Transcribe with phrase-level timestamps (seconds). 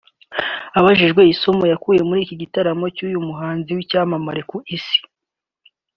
[0.79, 4.99] Abajijwe isomo yakuye muri iki gitaramo cy’uyu muhanzi w’icyamamare ku isi